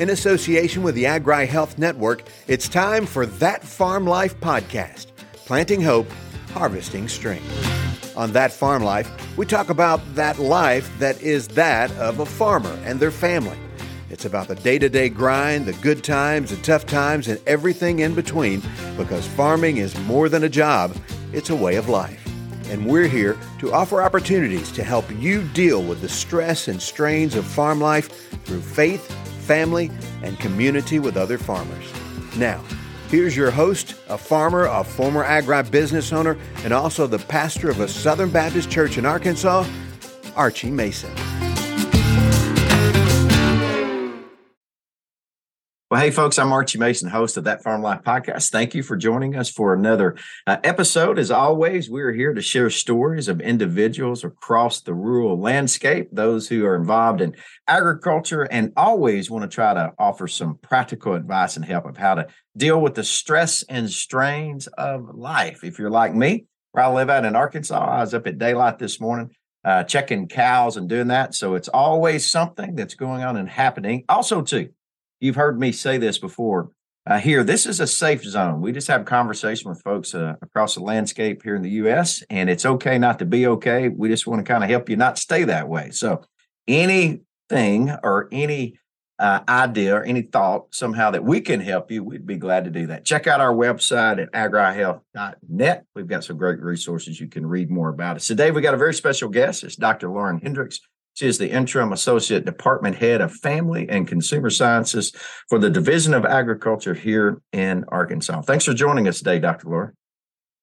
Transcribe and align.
In 0.00 0.08
association 0.08 0.82
with 0.82 0.94
the 0.94 1.04
Agri 1.04 1.44
Health 1.44 1.76
Network, 1.76 2.22
it's 2.48 2.70
time 2.70 3.04
for 3.04 3.26
That 3.26 3.62
Farm 3.62 4.06
Life 4.06 4.40
podcast 4.40 5.08
planting 5.44 5.82
hope, 5.82 6.10
harvesting 6.54 7.06
strength. 7.06 8.16
On 8.16 8.32
That 8.32 8.50
Farm 8.50 8.82
Life, 8.82 9.10
we 9.36 9.44
talk 9.44 9.68
about 9.68 10.00
that 10.14 10.38
life 10.38 10.90
that 11.00 11.20
is 11.20 11.48
that 11.48 11.92
of 11.98 12.18
a 12.18 12.24
farmer 12.24 12.74
and 12.86 12.98
their 12.98 13.10
family. 13.10 13.58
It's 14.08 14.24
about 14.24 14.48
the 14.48 14.54
day 14.54 14.78
to 14.78 14.88
day 14.88 15.10
grind, 15.10 15.66
the 15.66 15.74
good 15.74 16.02
times, 16.02 16.48
the 16.48 16.56
tough 16.62 16.86
times, 16.86 17.28
and 17.28 17.38
everything 17.46 17.98
in 17.98 18.14
between 18.14 18.62
because 18.96 19.26
farming 19.26 19.76
is 19.76 19.94
more 20.04 20.30
than 20.30 20.44
a 20.44 20.48
job, 20.48 20.96
it's 21.34 21.50
a 21.50 21.54
way 21.54 21.76
of 21.76 21.90
life. 21.90 22.26
And 22.70 22.86
we're 22.86 23.06
here 23.06 23.36
to 23.58 23.74
offer 23.74 24.00
opportunities 24.00 24.72
to 24.72 24.82
help 24.82 25.04
you 25.18 25.42
deal 25.48 25.82
with 25.82 26.00
the 26.00 26.08
stress 26.08 26.68
and 26.68 26.80
strains 26.80 27.34
of 27.34 27.44
farm 27.44 27.82
life 27.82 28.30
through 28.46 28.62
faith, 28.62 29.14
family, 29.50 29.90
and 30.22 30.38
community 30.38 31.00
with 31.00 31.16
other 31.16 31.36
farmers. 31.36 31.92
Now, 32.36 32.62
here's 33.08 33.36
your 33.36 33.50
host, 33.50 33.96
a 34.08 34.16
farmer, 34.16 34.66
a 34.66 34.84
former 34.84 35.24
agribusiness 35.24 36.12
owner, 36.12 36.38
and 36.62 36.72
also 36.72 37.08
the 37.08 37.18
pastor 37.18 37.68
of 37.68 37.80
a 37.80 37.88
Southern 37.88 38.30
Baptist 38.30 38.70
church 38.70 38.96
in 38.96 39.04
Arkansas, 39.04 39.66
Archie 40.36 40.70
Mason. 40.70 41.10
Well, 45.90 46.00
hey, 46.00 46.12
folks, 46.12 46.38
I'm 46.38 46.52
Archie 46.52 46.78
Mason, 46.78 47.10
host 47.10 47.36
of 47.36 47.42
That 47.42 47.64
Farm 47.64 47.82
Life 47.82 48.02
podcast. 48.02 48.52
Thank 48.52 48.76
you 48.76 48.82
for 48.84 48.96
joining 48.96 49.34
us 49.34 49.50
for 49.50 49.74
another 49.74 50.14
uh, 50.46 50.58
episode. 50.62 51.18
As 51.18 51.32
always, 51.32 51.90
we're 51.90 52.12
here 52.12 52.32
to 52.32 52.40
share 52.40 52.70
stories 52.70 53.26
of 53.26 53.40
individuals 53.40 54.22
across 54.22 54.82
the 54.82 54.94
rural 54.94 55.36
landscape, 55.36 56.06
those 56.12 56.48
who 56.48 56.64
are 56.64 56.76
involved 56.76 57.20
in 57.20 57.34
agriculture, 57.66 58.44
and 58.44 58.72
always 58.76 59.32
want 59.32 59.42
to 59.42 59.52
try 59.52 59.74
to 59.74 59.92
offer 59.98 60.28
some 60.28 60.58
practical 60.58 61.14
advice 61.14 61.56
and 61.56 61.64
help 61.64 61.86
of 61.86 61.96
how 61.96 62.14
to 62.14 62.28
deal 62.56 62.80
with 62.80 62.94
the 62.94 63.02
stress 63.02 63.64
and 63.64 63.90
strains 63.90 64.68
of 64.68 65.12
life. 65.12 65.64
If 65.64 65.80
you're 65.80 65.90
like 65.90 66.14
me, 66.14 66.44
where 66.70 66.84
I 66.84 66.92
live 66.92 67.10
out 67.10 67.24
in 67.24 67.34
Arkansas, 67.34 67.84
I 67.84 67.98
was 67.98 68.14
up 68.14 68.28
at 68.28 68.38
daylight 68.38 68.78
this 68.78 69.00
morning. 69.00 69.34
Uh, 69.64 69.82
checking 69.82 70.26
cows 70.26 70.78
and 70.78 70.88
doing 70.88 71.08
that. 71.08 71.34
So 71.34 71.54
it's 71.54 71.68
always 71.68 72.26
something 72.26 72.76
that's 72.76 72.94
going 72.94 73.24
on 73.24 73.36
and 73.36 73.46
happening. 73.46 74.04
Also, 74.08 74.40
too, 74.40 74.70
you've 75.20 75.36
heard 75.36 75.60
me 75.60 75.72
say 75.72 75.98
this 75.98 76.18
before 76.18 76.70
uh, 77.06 77.18
here. 77.18 77.44
This 77.44 77.66
is 77.66 77.80
a 77.80 77.86
safe 77.86 78.24
zone. 78.24 78.60
We 78.60 78.72
just 78.72 78.88
have 78.88 79.02
a 79.02 79.04
conversation 79.04 79.70
with 79.70 79.82
folks 79.82 80.14
uh, 80.14 80.36
across 80.42 80.74
the 80.74 80.82
landscape 80.82 81.42
here 81.42 81.54
in 81.54 81.62
the 81.62 81.70
U.S., 81.70 82.22
and 82.30 82.50
it's 82.50 82.66
okay 82.66 82.98
not 82.98 83.18
to 83.20 83.24
be 83.24 83.46
okay. 83.46 83.88
We 83.88 84.08
just 84.08 84.26
want 84.26 84.44
to 84.44 84.50
kind 84.50 84.64
of 84.64 84.70
help 84.70 84.88
you 84.88 84.96
not 84.96 85.18
stay 85.18 85.44
that 85.44 85.68
way. 85.68 85.90
So, 85.90 86.22
anything 86.68 87.90
or 88.02 88.28
any 88.30 88.78
uh, 89.18 89.40
idea 89.48 89.96
or 89.96 90.02
any 90.02 90.22
thought 90.22 90.74
somehow 90.74 91.10
that 91.10 91.24
we 91.24 91.40
can 91.40 91.60
help 91.60 91.90
you, 91.90 92.02
we'd 92.02 92.26
be 92.26 92.36
glad 92.36 92.64
to 92.64 92.70
do 92.70 92.86
that. 92.86 93.04
Check 93.04 93.26
out 93.26 93.40
our 93.40 93.52
website 93.52 94.22
at 94.22 94.32
agrihealth.net. 94.32 95.84
We've 95.94 96.06
got 96.06 96.24
some 96.24 96.38
great 96.38 96.60
resources 96.60 97.20
you 97.20 97.28
can 97.28 97.46
read 97.46 97.70
more 97.70 97.90
about 97.90 98.16
it. 98.16 98.22
Today, 98.22 98.50
we 98.50 98.62
got 98.62 98.74
a 98.74 98.78
very 98.78 98.94
special 98.94 99.28
guest. 99.28 99.64
It's 99.64 99.76
Dr. 99.76 100.10
Lauren 100.10 100.38
Hendrix. 100.38 100.80
She 101.20 101.26
is 101.26 101.36
the 101.36 101.50
interim 101.50 101.92
associate 101.92 102.46
department 102.46 102.96
head 102.96 103.20
of 103.20 103.30
family 103.30 103.86
and 103.90 104.08
consumer 104.08 104.48
sciences 104.48 105.12
for 105.50 105.58
the 105.58 105.68
Division 105.68 106.14
of 106.14 106.24
Agriculture 106.24 106.94
here 106.94 107.42
in 107.52 107.84
Arkansas. 107.88 108.40
Thanks 108.40 108.64
for 108.64 108.72
joining 108.72 109.06
us 109.06 109.18
today, 109.18 109.38
Dr. 109.38 109.68
Laura. 109.68 109.92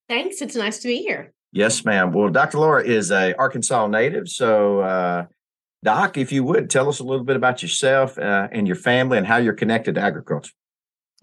Thanks. 0.10 0.42
It's 0.42 0.56
nice 0.56 0.80
to 0.80 0.88
be 0.88 0.98
here. 1.04 1.32
Yes, 1.52 1.86
ma'am. 1.86 2.12
Well, 2.12 2.30
Dr. 2.30 2.58
Laura 2.58 2.84
is 2.84 3.12
a 3.12 3.36
Arkansas 3.36 3.86
native. 3.86 4.30
So, 4.30 4.80
uh, 4.80 5.26
Doc, 5.84 6.18
if 6.18 6.32
you 6.32 6.44
would 6.44 6.72
tell 6.72 6.90
us 6.90 6.98
a 7.02 7.04
little 7.04 7.24
bit 7.24 7.36
about 7.36 7.62
yourself 7.62 8.18
uh, 8.18 8.48
and 8.52 8.66
your 8.66 8.78
family 8.78 9.20
and 9.20 9.28
how 9.28 9.38
you're 9.38 9.54
connected 9.54 9.94
to 9.94 10.02
agriculture. 10.02 10.54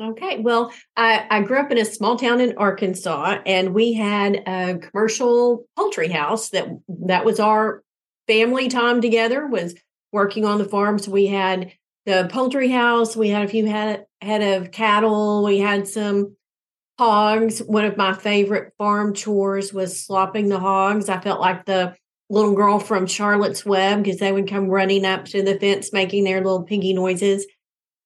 Okay. 0.01 0.39
Well, 0.39 0.73
I, 0.97 1.27
I, 1.29 1.41
grew 1.43 1.59
up 1.59 1.71
in 1.73 1.79
a 1.79 1.85
small 1.85 2.17
town 2.17 2.41
in 2.41 2.57
Arkansas, 2.57 3.39
and 3.47 3.75
we 3.75 3.93
had 3.93 4.43
a 4.47 4.79
commercial 4.79 5.67
poultry 5.77 6.09
house 6.09 6.51
that 6.51 6.69
that 7.07 7.25
was 7.25 7.39
our 7.39 7.84
family 8.27 8.69
time 8.69 9.01
together 9.01 9.47
was 9.47 9.75
working 10.13 10.45
on 10.45 10.59
the 10.59 10.65
farm. 10.65 10.99
So 10.99 11.11
we 11.11 11.27
had 11.27 11.73
the 12.07 12.29
poultry 12.31 12.71
house, 12.71 13.17
we 13.17 13.29
had 13.31 13.45
a 13.45 13.49
few 13.49 13.67
head, 13.67 14.07
head 14.21 14.43
of 14.43 14.71
cattle, 14.71 15.45
we 15.45 15.59
had 15.59 15.89
some 15.89 16.37
hogs. 16.99 17.61
One 17.61 17.85
of 17.85 17.97
my 17.97 18.13
favorite 18.13 18.73
farm 18.79 19.15
chores 19.15 19.73
was 19.73 20.05
slopping 20.05 20.49
the 20.49 20.61
hogs. 20.61 21.09
I 21.09 21.21
felt 21.21 21.41
like 21.41 21.65
the 21.65 21.97
little 22.31 22.55
girl 22.55 22.79
from 22.79 23.07
Charlotte's 23.07 23.67
Web 23.67 24.03
because 24.03 24.21
they 24.21 24.33
would 24.33 24.49
come 24.49 24.69
running 24.69 25.05
up 25.05 25.25
to 25.27 25.43
the 25.43 25.59
fence 25.59 25.93
making 25.93 26.25
their 26.25 26.39
little 26.39 26.63
piggy 26.63 26.93
noises. 26.93 27.47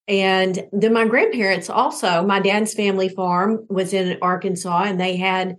And 0.07 0.67
then 0.71 0.93
my 0.93 1.05
grandparents 1.05 1.69
also, 1.69 2.25
my 2.25 2.39
dad's 2.39 2.73
family 2.73 3.09
farm 3.09 3.65
was 3.69 3.93
in 3.93 4.17
Arkansas 4.21 4.83
and 4.83 4.99
they 4.99 5.17
had 5.17 5.57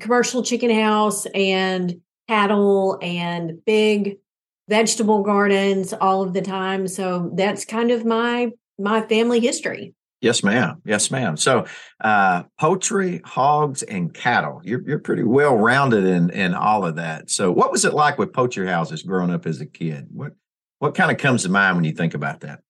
commercial 0.00 0.42
chicken 0.42 0.70
house 0.70 1.24
and 1.34 2.00
cattle 2.28 2.98
and 3.02 3.64
big 3.64 4.18
vegetable 4.68 5.22
gardens 5.22 5.92
all 5.94 6.22
of 6.22 6.34
the 6.34 6.42
time. 6.42 6.86
So 6.86 7.30
that's 7.34 7.64
kind 7.64 7.90
of 7.90 8.04
my 8.04 8.50
my 8.78 9.00
family 9.02 9.40
history. 9.40 9.94
Yes, 10.20 10.42
ma'am. 10.42 10.82
Yes, 10.84 11.12
ma'am. 11.12 11.36
So, 11.36 11.66
uh, 12.00 12.42
poultry, 12.58 13.20
hogs, 13.24 13.84
and 13.84 14.12
cattle. 14.12 14.60
You're 14.64 14.82
you're 14.86 14.98
pretty 14.98 15.22
well 15.22 15.56
rounded 15.56 16.04
in 16.04 16.30
in 16.30 16.54
all 16.54 16.84
of 16.84 16.96
that. 16.96 17.30
So, 17.30 17.52
what 17.52 17.70
was 17.70 17.84
it 17.84 17.94
like 17.94 18.18
with 18.18 18.32
poultry 18.32 18.66
houses 18.66 19.02
growing 19.02 19.30
up 19.30 19.46
as 19.46 19.60
a 19.60 19.66
kid? 19.66 20.08
What 20.10 20.32
what 20.80 20.96
kind 20.96 21.12
of 21.12 21.18
comes 21.18 21.44
to 21.44 21.48
mind 21.48 21.76
when 21.76 21.84
you 21.84 21.92
think 21.92 22.14
about 22.14 22.40
that? 22.40 22.60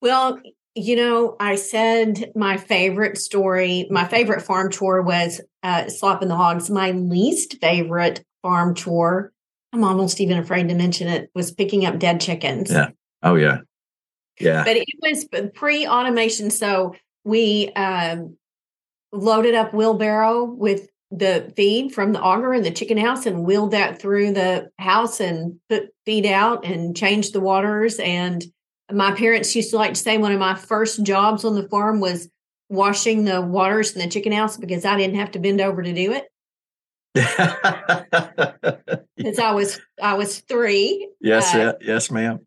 Well, 0.00 0.40
you 0.74 0.96
know, 0.96 1.36
I 1.38 1.56
said 1.56 2.32
my 2.34 2.56
favorite 2.56 3.18
story, 3.18 3.86
my 3.90 4.06
favorite 4.06 4.42
farm 4.42 4.70
chore 4.70 5.02
was 5.02 5.40
uh, 5.62 5.88
slopping 5.88 6.28
the 6.28 6.36
hogs. 6.36 6.70
My 6.70 6.92
least 6.92 7.58
favorite 7.60 8.24
farm 8.40 8.74
chore, 8.74 9.32
I'm 9.72 9.84
almost 9.84 10.20
even 10.20 10.38
afraid 10.38 10.68
to 10.68 10.74
mention 10.74 11.08
it, 11.08 11.30
was 11.34 11.52
picking 11.52 11.84
up 11.84 11.98
dead 11.98 12.20
chickens. 12.20 12.70
Yeah. 12.70 12.88
Oh, 13.22 13.34
yeah. 13.34 13.58
Yeah. 14.40 14.64
But 14.64 14.76
it 14.78 14.88
was 15.02 15.26
pre 15.54 15.86
automation. 15.86 16.50
So 16.50 16.94
we 17.24 17.70
um, 17.76 18.36
loaded 19.12 19.54
up 19.54 19.74
wheelbarrow 19.74 20.44
with 20.44 20.88
the 21.10 21.52
feed 21.54 21.92
from 21.92 22.14
the 22.14 22.20
auger 22.20 22.54
in 22.54 22.62
the 22.62 22.70
chicken 22.70 22.96
house 22.96 23.26
and 23.26 23.44
wheeled 23.44 23.72
that 23.72 24.00
through 24.00 24.32
the 24.32 24.70
house 24.78 25.20
and 25.20 25.60
put 25.68 25.90
feed 26.06 26.24
out 26.24 26.64
and 26.64 26.96
changed 26.96 27.34
the 27.34 27.40
waters 27.40 27.98
and 27.98 28.42
my 28.92 29.12
parents 29.12 29.54
used 29.54 29.70
to 29.70 29.76
like 29.76 29.94
to 29.94 30.00
say 30.00 30.18
one 30.18 30.32
of 30.32 30.38
my 30.38 30.54
first 30.54 31.02
jobs 31.02 31.44
on 31.44 31.54
the 31.54 31.68
farm 31.68 32.00
was 32.00 32.28
washing 32.68 33.24
the 33.24 33.40
waters 33.40 33.92
in 33.92 34.00
the 34.00 34.08
chicken 34.08 34.32
house 34.32 34.56
because 34.56 34.84
I 34.84 34.96
didn't 34.96 35.16
have 35.16 35.32
to 35.32 35.38
bend 35.38 35.60
over 35.60 35.82
to 35.82 35.92
do 35.92 36.12
it. 36.12 36.24
Because 39.14 39.38
I 39.38 39.52
was 39.52 39.80
I 40.02 40.14
was 40.14 40.40
three. 40.40 41.08
Yes, 41.20 41.54
uh, 41.54 41.58
yeah, 41.58 41.72
yes, 41.80 42.10
ma'am. 42.10 42.40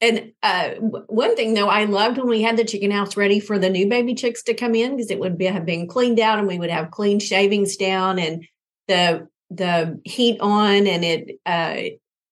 And 0.00 0.32
uh, 0.42 0.70
one 1.08 1.34
thing 1.34 1.54
though, 1.54 1.68
I 1.68 1.84
loved 1.84 2.18
when 2.18 2.28
we 2.28 2.42
had 2.42 2.56
the 2.56 2.64
chicken 2.64 2.90
house 2.90 3.16
ready 3.16 3.40
for 3.40 3.58
the 3.58 3.70
new 3.70 3.88
baby 3.88 4.14
chicks 4.14 4.42
to 4.44 4.54
come 4.54 4.74
in 4.74 4.96
because 4.96 5.10
it 5.10 5.18
would 5.18 5.38
be, 5.38 5.46
have 5.46 5.64
been 5.64 5.88
cleaned 5.88 6.20
out 6.20 6.38
and 6.38 6.46
we 6.46 6.58
would 6.58 6.70
have 6.70 6.90
clean 6.90 7.20
shavings 7.20 7.76
down 7.76 8.18
and 8.18 8.46
the 8.86 9.26
the 9.50 10.00
heat 10.04 10.40
on 10.40 10.86
and 10.86 11.04
it 11.04 11.40
uh, 11.46 11.76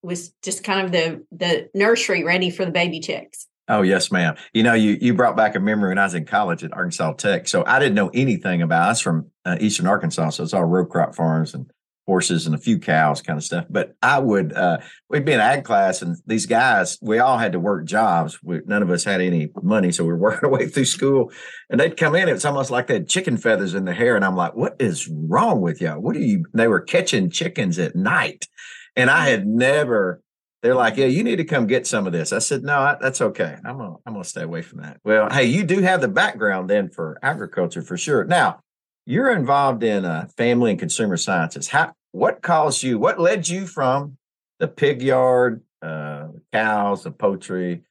was 0.03 0.31
just 0.43 0.65
kind 0.65 0.85
of 0.85 0.93
the 0.93 1.25
the 1.31 1.71
nursery 1.75 2.25
ready 2.25 2.51
for 2.51 2.65
the 2.65 2.71
baby 2.71 3.01
chicks. 3.01 3.47
Oh 3.69 3.83
yes, 3.83 4.11
ma'am. 4.11 4.37
You 4.53 4.63
know, 4.65 4.75
you 4.75 4.99
you 5.01 5.15
brought 5.15 5.37
back 5.37 5.55
a 5.55 5.61
memory 5.61 5.91
when 5.91 5.99
I 5.99 6.05
was 6.05 6.15
in 6.15 6.25
college 6.25 6.65
at 6.65 6.73
Arkansas 6.73 7.13
Tech. 7.15 7.49
So 7.49 7.65
I 7.65 7.79
didn't 7.79 7.95
know 7.95 8.11
anything 8.13 8.61
about. 8.61 8.91
Us 8.91 9.01
from 9.01 9.31
uh, 9.45 9.57
Eastern 9.61 9.87
Arkansas, 9.87 10.31
so 10.31 10.43
it's 10.43 10.53
all 10.53 10.65
row 10.65 10.85
crop 10.85 11.15
farms 11.15 11.55
and 11.55 11.71
horses 12.07 12.47
and 12.47 12.55
a 12.55 12.59
few 12.59 12.81
cows, 12.81 13.23
kind 13.23 13.37
of 13.37 13.45
stuff. 13.45 13.65
But 13.71 13.95
I 14.03 14.19
would 14.19 14.53
uh, 14.53 14.79
we'd 15.09 15.25
be 15.25 15.33
in 15.33 15.41
ag 15.41 15.65
class, 15.65 16.03
and 16.03 16.17
these 16.27 16.47
guys, 16.47 16.99
we 17.01 17.21
all 17.21 17.39
had 17.39 17.53
to 17.53 17.61
work 17.61 17.85
jobs. 17.85 18.43
We, 18.43 18.61
none 18.67 18.83
of 18.83 18.91
us 18.91 19.05
had 19.05 19.21
any 19.21 19.51
money, 19.63 19.93
so 19.93 20.05
we 20.05 20.11
were 20.11 20.17
working 20.19 20.45
our 20.45 20.51
way 20.51 20.67
through 20.67 20.87
school. 20.87 21.31
And 21.71 21.79
they'd 21.79 21.97
come 21.97 22.17
in. 22.17 22.29
It's 22.29 22.45
almost 22.45 22.71
like 22.71 22.89
they 22.89 22.95
had 22.95 23.09
chicken 23.09 23.37
feathers 23.37 23.75
in 23.75 23.85
their 23.85 23.95
hair, 23.95 24.17
and 24.17 24.25
I'm 24.25 24.37
like, 24.37 24.55
"What 24.55 24.77
is 24.81 25.09
wrong 25.09 25.61
with 25.61 25.81
y'all? 25.81 26.01
What 26.01 26.17
are 26.17 26.21
you?" 26.21 26.45
They 26.53 26.67
were 26.67 26.81
catching 26.81 27.31
chickens 27.31 27.79
at 27.79 27.95
night 27.95 28.49
and 28.97 29.11
I 29.11 29.29
had 29.29 29.47
never, 29.47 30.21
they're 30.63 30.75
like, 30.75 30.97
yeah, 30.97 31.07
you 31.07 31.25
need 31.25 31.37
to 31.37 31.45
come 31.45 31.67
get 31.67 31.87
some 31.87 32.07
of 32.07 32.13
this. 32.13 32.33
I 32.33 32.39
said, 32.39 32.63
no, 32.63 32.97
that's 33.01 33.21
okay. 33.21 33.57
I'm 33.65 33.79
going 33.79 33.93
to 33.93 33.97
I'm 34.07 34.13
gonna 34.15 34.25
stay 34.25 34.43
away 34.43 34.63
from 34.63 34.81
that. 34.83 34.99
Well, 35.05 35.29
hey, 35.31 35.45
you 35.45 35.65
do 35.65 35.81
have 35.81 36.01
the 36.01 36.09
background 36.09 36.71
then 36.71 36.89
for 36.89 37.19
agriculture 37.23 37.83
for 37.83 37.97
sure. 37.97 38.25
Now, 38.25 38.61
you're 39.07 39.33
involved 39.33 39.83
in 39.83 40.05
uh, 40.05 40.29
family 40.37 40.71
and 40.71 40.79
consumer 40.79 41.17
sciences. 41.17 41.69
How, 41.69 41.93
what 42.13 42.43
caused 42.43 42.83
you, 42.83 42.99
what 42.99 43.19
led 43.19 43.49
you 43.49 43.67
from 43.67 44.17
the 44.61 44.69
pig 44.69 45.03
yard, 45.03 45.63
uh, 45.81 46.29
cows, 46.53 47.03
the 47.03 47.11
poultry, 47.11 47.83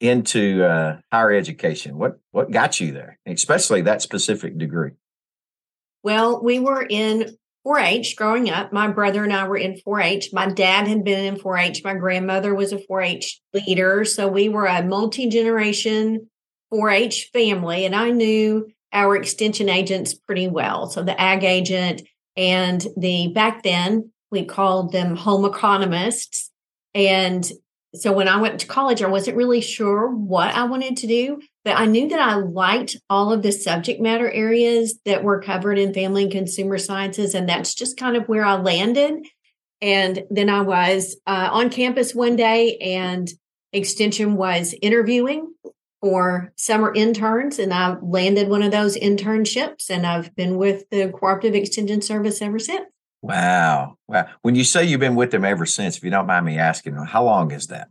into 0.00 0.64
uh, 0.64 0.98
higher 1.10 1.32
education? 1.32 1.98
What 1.98 2.20
what 2.30 2.50
got 2.50 2.80
you 2.80 2.92
there, 2.92 3.18
especially 3.26 3.82
that 3.82 4.02
specific 4.02 4.56
degree? 4.56 4.92
Well, 6.02 6.42
we 6.42 6.60
were 6.60 6.86
in 6.88 7.36
4 7.64 7.78
H 7.78 8.16
growing 8.16 8.50
up. 8.50 8.72
My 8.72 8.88
brother 8.88 9.22
and 9.22 9.32
I 9.32 9.46
were 9.46 9.56
in 9.56 9.78
4 9.78 10.00
H. 10.00 10.30
My 10.32 10.46
dad 10.50 10.88
had 10.88 11.04
been 11.04 11.24
in 11.24 11.38
4 11.38 11.56
H. 11.58 11.84
My 11.84 11.94
grandmother 11.94 12.54
was 12.54 12.72
a 12.72 12.78
4 12.78 13.02
H 13.02 13.40
leader. 13.52 14.04
So 14.04 14.28
we 14.28 14.48
were 14.48 14.66
a 14.66 14.82
multi 14.82 15.28
generation 15.28 16.28
4 16.70 16.90
H 16.90 17.30
family. 17.32 17.84
And 17.84 17.94
I 17.94 18.10
knew 18.10 18.68
our 18.92 19.14
extension 19.16 19.68
agents 19.68 20.14
pretty 20.14 20.48
well. 20.48 20.88
So 20.88 21.02
the 21.02 21.20
ag 21.20 21.44
agent 21.44 22.02
and 22.36 22.84
the 22.96 23.32
back 23.34 23.62
then 23.62 24.10
we 24.30 24.44
called 24.44 24.92
them 24.92 25.16
home 25.16 25.44
economists. 25.44 26.50
And 26.94 27.50
so 27.94 28.12
when 28.12 28.28
I 28.28 28.40
went 28.40 28.60
to 28.60 28.66
college, 28.66 29.02
I 29.02 29.08
wasn't 29.08 29.36
really 29.36 29.60
sure 29.60 30.08
what 30.08 30.54
I 30.54 30.64
wanted 30.64 30.96
to 30.98 31.08
do, 31.08 31.40
but 31.64 31.76
I 31.76 31.86
knew 31.86 32.08
that 32.08 32.20
I 32.20 32.36
liked 32.36 32.96
all 33.08 33.32
of 33.32 33.42
the 33.42 33.50
subject 33.50 34.00
matter 34.00 34.30
areas 34.30 35.00
that 35.04 35.24
were 35.24 35.42
covered 35.42 35.78
in 35.78 35.92
family 35.92 36.24
and 36.24 36.32
consumer 36.32 36.78
sciences. 36.78 37.34
And 37.34 37.48
that's 37.48 37.74
just 37.74 37.96
kind 37.96 38.16
of 38.16 38.28
where 38.28 38.44
I 38.44 38.54
landed. 38.56 39.26
And 39.82 40.22
then 40.30 40.48
I 40.48 40.60
was 40.60 41.16
uh, 41.26 41.48
on 41.50 41.70
campus 41.70 42.14
one 42.14 42.36
day, 42.36 42.76
and 42.76 43.28
Extension 43.72 44.36
was 44.36 44.74
interviewing 44.82 45.52
for 46.00 46.52
summer 46.56 46.92
interns. 46.94 47.58
And 47.58 47.72
I 47.72 47.96
landed 48.00 48.48
one 48.48 48.62
of 48.62 48.72
those 48.72 48.96
internships, 48.96 49.90
and 49.90 50.06
I've 50.06 50.34
been 50.36 50.56
with 50.56 50.84
the 50.90 51.08
Cooperative 51.08 51.54
Extension 51.54 52.02
Service 52.02 52.40
ever 52.40 52.58
since. 52.58 52.89
Wow. 53.22 53.96
Wow. 54.08 54.28
When 54.42 54.54
you 54.54 54.64
say 54.64 54.84
you've 54.84 55.00
been 55.00 55.14
with 55.14 55.30
them 55.30 55.44
ever 55.44 55.66
since, 55.66 55.96
if 55.96 56.04
you 56.04 56.10
don't 56.10 56.26
mind 56.26 56.46
me 56.46 56.58
asking, 56.58 56.94
how 56.94 57.24
long 57.24 57.50
is 57.50 57.66
that? 57.66 57.88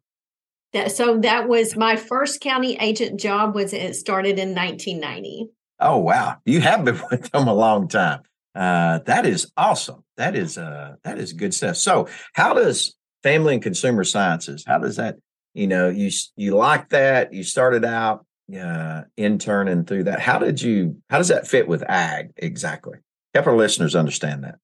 that 0.73 0.91
so 0.91 1.17
that 1.19 1.47
was 1.47 1.75
my 1.75 1.95
first 1.95 2.41
county 2.41 2.75
agent 2.77 3.19
job 3.19 3.55
was 3.55 3.73
it 3.73 3.95
started 3.95 4.39
in 4.39 4.55
1990. 4.55 5.49
Oh 5.79 5.97
wow. 5.97 6.37
You 6.45 6.61
have 6.61 6.83
been 6.85 6.99
with 7.11 7.31
them 7.31 7.47
a 7.47 7.53
long 7.53 7.87
time. 7.87 8.21
Uh, 8.55 8.99
that 9.05 9.25
is 9.25 9.51
awesome. 9.55 10.03
That 10.17 10.35
is 10.35 10.57
uh 10.57 10.95
that 11.03 11.17
is 11.17 11.33
good 11.33 11.53
stuff. 11.53 11.77
So 11.77 12.07
how 12.33 12.53
does 12.53 12.95
family 13.23 13.53
and 13.53 13.63
consumer 13.63 14.03
sciences, 14.03 14.63
how 14.65 14.79
does 14.79 14.95
that, 14.95 15.17
you 15.53 15.67
know, 15.67 15.89
you 15.89 16.09
you 16.35 16.55
like 16.55 16.89
that, 16.89 17.33
you 17.33 17.43
started 17.43 17.85
out 17.85 18.25
uh 18.59 19.03
interning 19.15 19.85
through 19.85 20.05
that. 20.05 20.19
How 20.19 20.39
did 20.39 20.61
you 20.61 21.01
how 21.09 21.17
does 21.17 21.27
that 21.29 21.47
fit 21.47 21.67
with 21.67 21.83
ag 21.83 22.31
exactly? 22.37 22.97
Help 23.33 23.47
our 23.47 23.55
listeners 23.55 23.95
understand 23.95 24.43
that. 24.43 24.55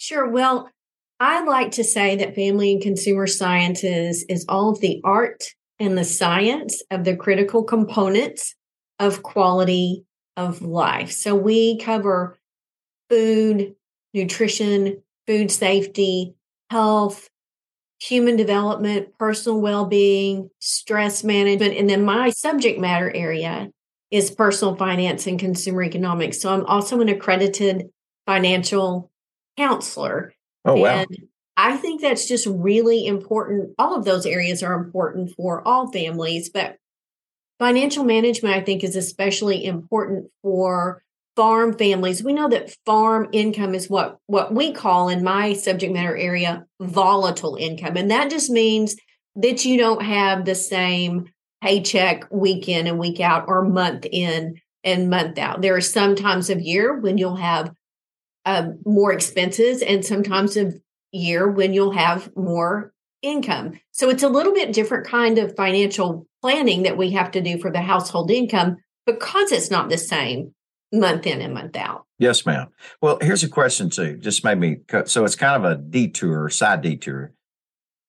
Sure. 0.00 0.26
Well, 0.26 0.70
I 1.20 1.44
like 1.44 1.72
to 1.72 1.84
say 1.84 2.16
that 2.16 2.34
family 2.34 2.72
and 2.72 2.80
consumer 2.80 3.26
sciences 3.26 4.24
is 4.30 4.46
all 4.48 4.70
of 4.70 4.80
the 4.80 4.98
art 5.04 5.44
and 5.78 5.96
the 5.96 6.04
science 6.04 6.82
of 6.90 7.04
the 7.04 7.14
critical 7.14 7.62
components 7.62 8.54
of 8.98 9.22
quality 9.22 10.06
of 10.38 10.62
life. 10.62 11.12
So 11.12 11.34
we 11.34 11.78
cover 11.78 12.38
food, 13.10 13.74
nutrition, 14.14 15.02
food 15.26 15.50
safety, 15.50 16.34
health, 16.70 17.28
human 18.00 18.36
development, 18.36 19.18
personal 19.18 19.60
well 19.60 19.84
being, 19.84 20.48
stress 20.60 21.22
management. 21.22 21.76
And 21.76 21.90
then 21.90 22.06
my 22.06 22.30
subject 22.30 22.80
matter 22.80 23.14
area 23.14 23.70
is 24.10 24.30
personal 24.30 24.76
finance 24.76 25.26
and 25.26 25.38
consumer 25.38 25.82
economics. 25.82 26.40
So 26.40 26.50
I'm 26.54 26.64
also 26.64 27.02
an 27.02 27.10
accredited 27.10 27.90
financial 28.24 29.10
counselor. 29.60 30.32
Oh, 30.64 30.76
wow. 30.76 31.00
And 31.00 31.16
I 31.56 31.76
think 31.76 32.00
that's 32.00 32.26
just 32.26 32.46
really 32.46 33.06
important. 33.06 33.74
All 33.78 33.94
of 33.94 34.04
those 34.04 34.24
areas 34.24 34.62
are 34.62 34.74
important 34.74 35.34
for 35.36 35.66
all 35.66 35.92
families, 35.92 36.48
but 36.48 36.76
financial 37.58 38.04
management, 38.04 38.54
I 38.54 38.60
think, 38.62 38.82
is 38.82 38.96
especially 38.96 39.64
important 39.64 40.30
for 40.42 41.02
farm 41.36 41.76
families. 41.76 42.24
We 42.24 42.32
know 42.32 42.48
that 42.48 42.74
farm 42.86 43.28
income 43.32 43.74
is 43.74 43.88
what, 43.88 44.18
what 44.26 44.52
we 44.54 44.72
call 44.72 45.08
in 45.08 45.22
my 45.22 45.52
subject 45.52 45.92
matter 45.92 46.16
area 46.16 46.66
volatile 46.80 47.56
income. 47.56 47.96
And 47.96 48.10
that 48.10 48.30
just 48.30 48.50
means 48.50 48.96
that 49.36 49.64
you 49.64 49.78
don't 49.78 50.02
have 50.02 50.44
the 50.44 50.54
same 50.54 51.26
paycheck 51.62 52.24
week 52.30 52.68
in 52.68 52.86
and 52.86 52.98
week 52.98 53.20
out 53.20 53.44
or 53.46 53.62
month 53.62 54.06
in 54.10 54.60
and 54.82 55.10
month 55.10 55.38
out. 55.38 55.60
There 55.60 55.76
are 55.76 55.82
some 55.82 56.16
times 56.16 56.48
of 56.48 56.60
year 56.60 56.98
when 56.98 57.18
you'll 57.18 57.36
have 57.36 57.72
um, 58.44 58.78
more 58.84 59.12
expenses 59.12 59.82
and 59.82 60.04
sometimes 60.04 60.56
of 60.56 60.80
year 61.12 61.48
when 61.48 61.74
you'll 61.74 61.92
have 61.92 62.34
more 62.36 62.92
income. 63.22 63.78
So 63.90 64.08
it's 64.08 64.22
a 64.22 64.28
little 64.28 64.52
bit 64.52 64.72
different 64.72 65.06
kind 65.06 65.38
of 65.38 65.56
financial 65.56 66.26
planning 66.40 66.84
that 66.84 66.96
we 66.96 67.10
have 67.12 67.30
to 67.32 67.40
do 67.40 67.58
for 67.58 67.70
the 67.70 67.82
household 67.82 68.30
income 68.30 68.78
because 69.06 69.52
it's 69.52 69.70
not 69.70 69.90
the 69.90 69.98
same 69.98 70.54
month 70.92 71.26
in 71.26 71.40
and 71.40 71.54
month 71.54 71.76
out. 71.76 72.06
Yes, 72.18 72.44
ma'am. 72.46 72.68
Well, 73.00 73.18
here's 73.20 73.42
a 73.42 73.48
question 73.48 73.90
too. 73.90 74.16
Just 74.16 74.44
made 74.44 74.58
me 74.58 74.78
so 75.06 75.24
it's 75.24 75.36
kind 75.36 75.64
of 75.64 75.70
a 75.70 75.76
detour, 75.80 76.50
side 76.50 76.82
detour. 76.82 77.32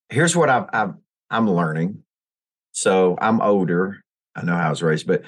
Here's 0.08 0.36
what 0.36 0.50
I've 0.50 0.94
I'm 1.30 1.50
learning. 1.50 2.02
So 2.72 3.16
I'm 3.20 3.40
older. 3.40 4.02
I 4.34 4.42
know 4.44 4.54
how 4.54 4.66
I 4.66 4.70
was 4.70 4.82
raised, 4.82 5.06
but 5.06 5.22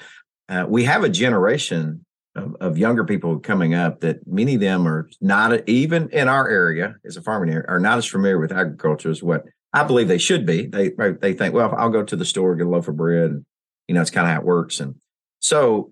uh, 0.49 0.65
we 0.67 0.83
have 0.83 1.03
a 1.03 1.09
generation 1.09 2.04
of, 2.35 2.55
of, 2.59 2.77
younger 2.77 3.03
people 3.03 3.39
coming 3.39 3.73
up 3.73 4.01
that 4.01 4.27
many 4.27 4.55
of 4.55 4.61
them 4.61 4.87
are 4.87 5.09
not 5.21 5.67
even 5.69 6.09
in 6.09 6.27
our 6.27 6.49
area 6.49 6.95
as 7.05 7.17
a 7.17 7.21
farming 7.21 7.53
area 7.53 7.65
are 7.67 7.79
not 7.79 7.97
as 7.97 8.05
familiar 8.05 8.39
with 8.39 8.51
agriculture 8.51 9.09
as 9.09 9.23
what 9.23 9.45
I 9.75 9.83
believe 9.83 10.07
they 10.07 10.17
should 10.17 10.45
be. 10.45 10.67
They 10.67 10.89
they 10.89 11.33
think, 11.33 11.53
well, 11.53 11.75
I'll 11.77 11.89
go 11.89 12.01
to 12.01 12.15
the 12.15 12.23
store 12.23 12.55
get 12.55 12.65
a 12.65 12.69
loaf 12.69 12.87
of 12.87 12.95
bread, 12.95 13.31
and 13.31 13.45
you 13.89 13.95
know 13.95 14.01
it's 14.01 14.09
kind 14.09 14.25
of 14.25 14.33
how 14.33 14.39
it 14.39 14.45
works. 14.45 14.79
And 14.79 14.95
so 15.39 15.91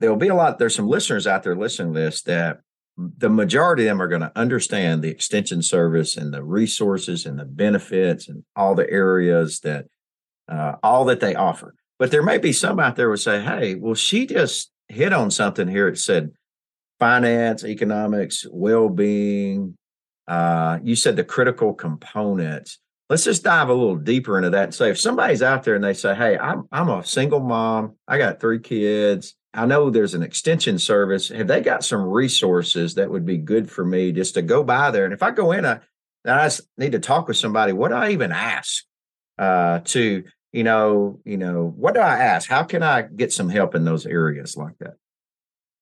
there'll 0.00 0.16
be 0.16 0.28
a 0.28 0.34
lot. 0.34 0.58
There's 0.58 0.74
some 0.74 0.86
listeners 0.86 1.26
out 1.26 1.42
there 1.42 1.56
listening 1.56 1.94
to 1.94 2.00
this 2.00 2.22
that 2.22 2.60
the 2.96 3.30
majority 3.30 3.84
of 3.84 3.86
them 3.88 4.02
are 4.02 4.08
going 4.08 4.20
to 4.20 4.32
understand 4.36 5.02
the 5.02 5.08
extension 5.08 5.62
service 5.62 6.16
and 6.16 6.32
the 6.32 6.42
resources 6.42 7.24
and 7.24 7.38
the 7.38 7.44
benefits 7.44 8.28
and 8.28 8.44
all 8.54 8.74
the 8.74 8.88
areas 8.90 9.60
that 9.60 9.86
uh, 10.50 10.76
all 10.82 11.06
that 11.06 11.20
they 11.20 11.34
offer. 11.34 11.74
But 11.98 12.10
there 12.10 12.22
may 12.22 12.36
be 12.36 12.52
some 12.52 12.78
out 12.78 12.96
there 12.96 13.08
who 13.08 13.16
say, 13.16 13.40
"Hey, 13.40 13.76
well, 13.76 13.94
she 13.94 14.26
just 14.26 14.70
hit 14.88 15.12
on 15.12 15.30
something 15.30 15.68
here. 15.68 15.88
It 15.88 15.98
said 15.98 16.32
finance, 16.98 17.64
economics, 17.64 18.46
well 18.50 18.88
being. 18.88 19.76
Uh, 20.26 20.78
you 20.82 20.96
said 20.96 21.16
the 21.16 21.24
critical 21.24 21.72
components. 21.72 22.78
Let's 23.08 23.24
just 23.24 23.44
dive 23.44 23.68
a 23.68 23.74
little 23.74 23.96
deeper 23.96 24.36
into 24.36 24.50
that 24.50 24.64
and 24.64 24.74
say 24.74 24.90
if 24.90 24.98
somebody's 24.98 25.42
out 25.42 25.62
there 25.62 25.76
and 25.76 25.84
they 25.84 25.94
say, 25.94 26.14
Hey, 26.14 26.36
I'm, 26.36 26.68
I'm 26.72 26.88
a 26.88 27.04
single 27.04 27.40
mom, 27.40 27.94
I 28.08 28.18
got 28.18 28.40
three 28.40 28.58
kids. 28.58 29.34
I 29.54 29.64
know 29.64 29.88
there's 29.88 30.14
an 30.14 30.22
extension 30.22 30.78
service. 30.78 31.28
Have 31.28 31.46
they 31.46 31.60
got 31.60 31.84
some 31.84 32.02
resources 32.02 32.96
that 32.96 33.10
would 33.10 33.24
be 33.24 33.38
good 33.38 33.70
for 33.70 33.84
me 33.84 34.12
just 34.12 34.34
to 34.34 34.42
go 34.42 34.62
by 34.62 34.90
there? 34.90 35.04
And 35.04 35.14
if 35.14 35.22
I 35.22 35.30
go 35.30 35.52
in, 35.52 35.64
I, 35.64 35.80
I 36.26 36.50
need 36.76 36.92
to 36.92 36.98
talk 36.98 37.28
with 37.28 37.36
somebody. 37.36 37.72
What 37.72 37.88
do 37.88 37.94
I 37.94 38.10
even 38.10 38.32
ask 38.32 38.84
uh, 39.38 39.80
to 39.84 40.24
you 40.56 40.64
know, 40.64 41.20
you 41.26 41.36
know, 41.36 41.74
what 41.76 41.92
do 41.92 42.00
I 42.00 42.16
ask? 42.16 42.48
How 42.48 42.62
can 42.62 42.82
I 42.82 43.02
get 43.02 43.30
some 43.30 43.50
help 43.50 43.74
in 43.74 43.84
those 43.84 44.06
areas 44.06 44.56
like 44.56 44.78
that? 44.78 44.94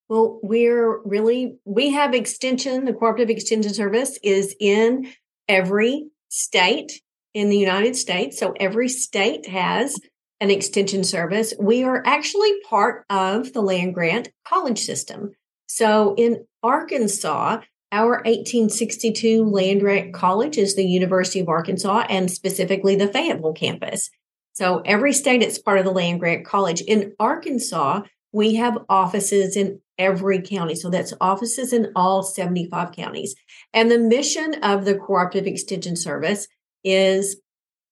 Well, 0.09 0.40
we're 0.43 1.00
really 1.04 1.59
we 1.64 1.93
have 1.93 2.12
extension. 2.12 2.85
The 2.85 2.93
cooperative 2.93 3.31
extension 3.31 3.73
service 3.73 4.19
is 4.23 4.57
in 4.59 5.12
every 5.49 6.09
state 6.28 7.00
in 7.35 7.50
the 7.50 7.57
United 7.57 7.95
States. 7.95 8.37
So 8.37 8.52
every 8.59 8.88
state 8.88 9.49
has 9.49 9.97
an 10.40 10.50
extension 10.50 11.04
service. 11.04 11.54
We 11.59 11.85
are 11.85 12.02
actually 12.04 12.61
part 12.69 13.04
of 13.09 13.52
the 13.52 13.62
land 13.62 13.95
grant 13.95 14.31
college 14.47 14.81
system. 14.81 15.35
So 15.69 16.16
in 16.19 16.47
Arkansas, 16.64 17.61
our 17.93 18.16
1862 18.25 19.45
land 19.45 19.81
grant 19.81 20.12
college 20.12 20.59
is 20.59 20.75
the 20.75 20.85
University 20.85 21.38
of 21.38 21.49
Arkansas 21.49 22.07
and 22.11 22.28
specifically 22.28 22.97
the 22.97 23.07
Fayetteville 23.07 23.52
campus. 23.52 24.11
So 24.55 24.81
every 24.85 25.13
state 25.13 25.43
it's 25.43 25.59
part 25.59 25.79
of 25.79 25.85
the 25.85 25.91
land 25.91 26.21
grant 26.21 26.47
college. 26.47 26.81
In 26.81 27.13
Arkansas, 27.19 28.03
we 28.33 28.55
have 28.55 28.79
offices 28.89 29.57
in 29.57 29.81
every 29.99 30.41
county. 30.41 30.75
So 30.75 30.91
that's 30.91 31.13
offices 31.21 31.73
in 31.73 31.93
all 31.95 32.23
75 32.23 32.93
counties. 32.93 33.35
And 33.73 33.91
the 33.91 33.99
mission 33.99 34.55
of 34.63 34.85
the 34.85 34.97
Cooperative 34.97 35.47
Extension 35.47 35.97
Service 35.97 36.49
is 36.83 37.37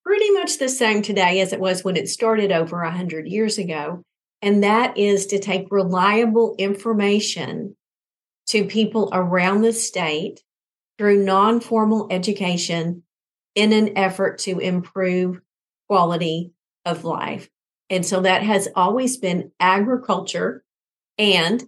pretty 0.03 0.31
much 0.31 0.57
the 0.57 0.69
same 0.69 1.01
today 1.01 1.39
as 1.39 1.53
it 1.53 1.59
was 1.59 1.83
when 1.83 1.95
it 1.95 2.09
started 2.09 2.51
over 2.51 2.81
100 2.81 3.27
years 3.27 3.57
ago. 3.57 4.03
And 4.41 4.63
that 4.63 4.97
is 4.97 5.27
to 5.27 5.39
take 5.39 5.67
reliable 5.71 6.55
information 6.57 7.75
to 8.47 8.65
people 8.65 9.09
around 9.13 9.61
the 9.61 9.71
state 9.71 10.41
through 10.97 11.23
non 11.23 11.59
formal 11.59 12.07
education 12.11 13.03
in 13.55 13.71
an 13.71 13.97
effort 13.97 14.39
to 14.39 14.59
improve 14.59 15.39
quality 15.93 16.51
of 16.85 17.03
life. 17.03 17.47
And 17.87 18.03
so 18.03 18.21
that 18.21 18.41
has 18.41 18.67
always 18.75 19.17
been 19.17 19.51
agriculture 19.59 20.63
and 21.19 21.63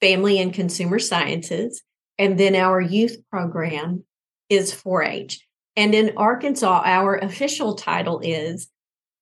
family 0.00 0.38
and 0.38 0.54
consumer 0.54 1.00
sciences. 1.00 1.82
And 2.16 2.38
then 2.38 2.54
our 2.54 2.80
youth 2.80 3.16
program 3.28 4.04
is 4.48 4.72
4 4.72 5.02
H. 5.02 5.44
And 5.74 5.96
in 5.96 6.16
Arkansas, 6.16 6.82
our 6.84 7.16
official 7.16 7.74
title 7.74 8.20
is 8.22 8.68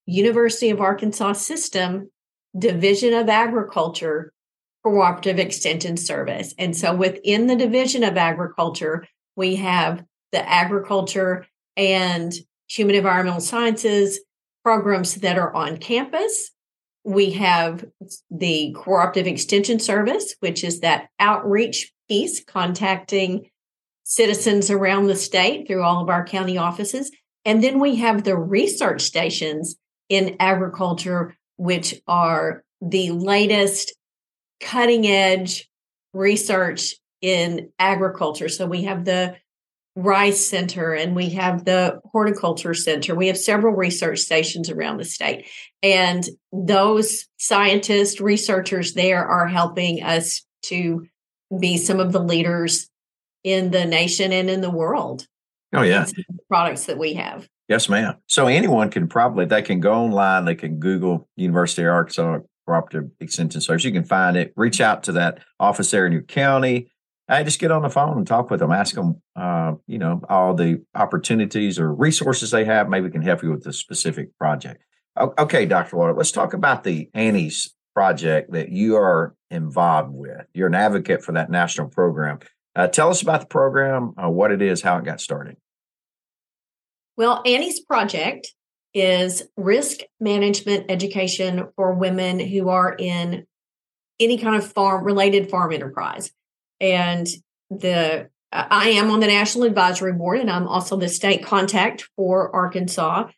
University 0.05 0.69
of 0.69 0.83
Arkansas 0.83 1.33
System 1.33 2.11
Division 2.57 3.15
of 3.15 3.31
Agriculture 3.31 4.31
Cooperative 4.83 5.39
Extension 5.39 5.97
Service. 5.97 6.55
And 6.59 6.77
so 6.77 6.95
within 6.95 7.47
the 7.47 7.57
Division 7.57 8.05
of 8.05 8.19
Agriculture, 8.19 9.07
we 9.37 9.57
have 9.57 10.05
the 10.33 10.47
agriculture 10.47 11.47
and 11.79 12.31
human 12.69 12.95
environmental 12.95 13.41
sciences 13.41 14.21
programs 14.65 15.17
that 15.17 15.39
are 15.39 15.55
on 15.55 15.77
campus. 15.77 16.51
We 17.05 17.33
have 17.33 17.85
the 18.31 18.75
Cooperative 18.77 19.27
Extension 19.27 19.79
Service, 19.79 20.35
which 20.41 20.65
is 20.65 20.81
that 20.81 21.09
outreach 21.21 21.93
piece, 22.09 22.43
contacting 22.43 23.51
citizens 24.05 24.71
around 24.71 25.07
the 25.07 25.17
state 25.17 25.67
through 25.67 25.83
all 25.83 26.03
of 26.03 26.09
our 26.09 26.25
county 26.25 26.57
offices. 26.57 27.11
And 27.45 27.63
then 27.63 27.79
we 27.79 27.97
have 27.97 28.25
the 28.25 28.37
research 28.37 29.03
stations 29.03 29.77
in 30.09 30.37
agriculture, 30.41 31.37
which 31.57 32.01
are 32.07 32.65
the 32.81 33.11
latest 33.11 33.95
cutting 34.61 35.07
edge 35.07 35.69
research 36.15 36.95
in 37.21 37.71
agriculture. 37.79 38.49
So 38.49 38.67
we 38.67 38.85
have 38.85 39.05
the 39.05 39.37
Rice 39.97 40.45
Center 40.45 40.93
and 40.93 41.15
we 41.15 41.31
have 41.31 41.65
the 41.65 42.01
Horticulture 42.11 42.75
Center. 42.75 43.15
We 43.15 43.29
have 43.29 43.39
several 43.39 43.75
research 43.75 44.21
stations 44.21 44.69
around 44.69 44.97
the 44.97 45.05
state. 45.05 45.47
And 45.83 46.29
those 46.53 47.27
scientists, 47.39 48.21
researchers 48.21 48.95
there 48.95 49.25
are 49.25 49.47
helping 49.47 50.03
us 50.03 50.45
to 50.67 51.07
be 51.61 51.77
some 51.77 52.01
of 52.01 52.13
the 52.13 52.23
leaders 52.23 52.89
in 53.45 53.71
the 53.71 53.85
nation 53.85 54.33
and 54.33 54.51
in 54.51 54.63
the 54.63 54.71
world. 54.71 55.27
Oh, 55.73 55.83
yeah. 55.83 56.07
Products 56.49 56.87
that 56.87 56.99
we 56.99 57.15
have. 57.15 57.49
Yes, 57.69 57.89
ma'am. 57.89 58.17
So 58.27 58.47
anyone 58.47 58.91
can 58.91 59.09
probably, 59.09 59.45
they 59.45 59.63
can 59.63 59.81
go 59.81 59.93
online, 59.93 60.45
they 60.45 60.55
can 60.55 60.79
Google 60.79 61.29
University 61.37 61.83
of 61.83 61.89
Arkansas 61.89 62.41
Cooperative 62.67 63.11
Extension 63.21 63.61
Service. 63.61 63.85
You 63.85 63.93
can 63.93 64.05
find 64.05 64.37
it, 64.37 64.53
reach 64.57 64.81
out 64.81 65.03
to 65.05 65.13
that 65.13 65.39
office 65.61 65.91
there 65.91 66.07
in 66.07 66.13
your 66.13 66.23
county 66.23 66.91
I 67.29 67.43
just 67.43 67.59
get 67.59 67.71
on 67.71 67.83
the 67.83 67.89
phone 67.89 68.19
and 68.19 68.27
talk 68.27 68.51
with 68.51 68.61
them, 68.61 68.71
ask 68.71 68.95
them, 68.95 69.23
uh, 69.35 69.73
you 69.87 69.99
know, 69.99 70.21
all 70.29 70.55
the 70.55 70.85
opportunities 70.95 71.79
or 71.79 71.93
resources 71.93 72.51
they 72.51 72.65
have. 72.67 72.89
Maybe 72.89 73.07
we 73.07 73.11
can 73.11 73.23
help 73.23 73.43
you 73.43 73.51
with 73.51 73.65
the 73.65 73.73
specific 73.73 74.37
project. 74.39 74.83
Okay, 75.17 75.65
Dr. 75.65 75.97
Laura, 75.97 76.15
let's 76.15 76.33
talk 76.33 76.53
about 76.53 76.85
the 76.85 77.09
Annie's 77.15 77.73
project 77.95 78.53
that 78.53 78.71
you 78.71 78.97
are 78.97 79.35
involved 79.51 80.13
with. 80.13 80.47
You're 80.53 80.67
an 80.67 80.75
advocate 80.75 81.25
for 81.25 81.33
that 81.33 81.51
national 81.51 81.89
program. 81.89 82.41
Uh, 82.77 82.89
tell 82.89 83.09
us 83.09 83.23
about 83.23 83.41
the 83.41 83.47
program, 83.47 84.13
uh, 84.23 84.29
what 84.29 84.51
it 84.51 84.61
is, 84.61 84.83
how 84.83 84.99
it 84.99 85.05
got 85.05 85.21
started. 85.21 85.57
Well, 87.17 87.41
Annie's 87.47 87.81
project 87.81 88.53
is 88.93 89.45
risk 89.57 90.01
management 90.21 90.87
education 90.89 91.69
for 91.77 91.95
women 91.95 92.41
who 92.41 92.69
are 92.69 92.95
in 92.99 93.47
any 94.21 94.37
kind 94.37 94.57
of 94.57 94.73
farm 94.73 95.05
related 95.05 95.49
farm 95.49 95.73
enterprise 95.73 96.33
and 96.81 97.27
the 97.71 98.29
I 98.55 98.91
am 98.91 99.11
on 99.11 99.19
the 99.19 99.27
National 99.27 99.65
Advisory 99.65 100.13
Board, 100.13 100.39
and 100.39 100.51
I'm 100.51 100.69
also 100.69 100.97
the 100.97 101.09
state 101.09 101.45
contact 101.45 102.09
for 102.17 102.55
Arkansas. 102.55 103.29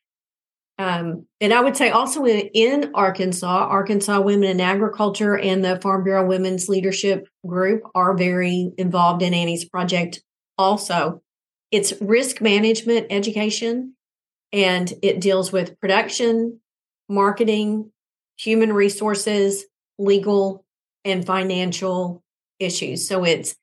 Um, 0.78 1.26
and 1.40 1.54
I 1.54 1.62
would 1.62 1.74
say 1.74 1.88
also 1.88 2.26
in, 2.26 2.50
in, 2.52 2.90
Arkansas, 2.94 3.46
Arkansas 3.46 4.20
Women 4.20 4.50
in 4.50 4.60
Agriculture 4.60 5.38
and 5.38 5.64
the 5.64 5.80
Farm 5.80 6.04
Bureau 6.04 6.26
Women's 6.26 6.68
Leadership 6.68 7.26
Group 7.46 7.84
are 7.94 8.14
very 8.14 8.72
involved 8.76 9.22
in 9.22 9.32
Annie's 9.32 9.66
project. 9.66 10.22
Also, 10.58 11.22
it's 11.70 11.94
risk 12.02 12.42
management 12.42 13.06
education, 13.08 13.94
and 14.52 14.92
it 15.02 15.20
deals 15.20 15.50
with 15.50 15.80
production, 15.80 16.60
marketing, 17.08 17.90
human 18.36 18.70
resources, 18.70 19.64
legal, 19.98 20.66
and 21.06 21.24
financial 21.24 22.22
issues. 22.58 23.08
So 23.08 23.24
it's 23.24 23.56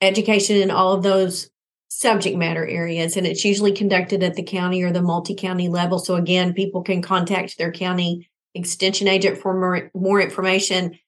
education 0.00 0.56
in 0.56 0.70
all 0.70 0.92
of 0.92 1.02
those 1.02 1.50
subject 1.88 2.36
matter 2.36 2.66
areas, 2.66 3.16
and 3.16 3.26
it's 3.26 3.44
usually 3.44 3.72
conducted 3.72 4.22
at 4.22 4.34
the 4.34 4.42
county 4.42 4.82
or 4.82 4.90
the 4.90 5.02
multi 5.02 5.34
county 5.34 5.68
level. 5.68 5.98
So 5.98 6.16
again, 6.16 6.54
people 6.54 6.82
can 6.82 7.02
contact 7.02 7.58
their 7.58 7.70
county 7.70 8.28
extension 8.54 9.08
agent 9.08 9.38
for 9.38 9.54
more, 9.54 9.90
more 9.94 10.20
information. 10.20 10.98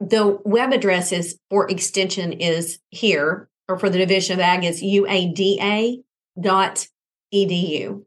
The 0.00 0.38
web 0.44 0.72
address 0.72 1.12
is 1.12 1.38
for 1.50 1.70
extension 1.70 2.32
is 2.32 2.78
here, 2.90 3.48
or 3.68 3.78
for 3.78 3.88
the 3.88 3.98
Division 3.98 4.34
of 4.34 4.40
Ag 4.40 4.64
is 4.64 4.82
uada 4.82 6.02
dot 6.40 6.86
edu. 7.32 8.04